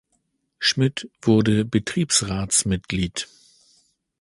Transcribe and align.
Schmidt 0.57 1.11
wurde 1.21 1.63
Betriebsratsmitglied. 1.63 3.27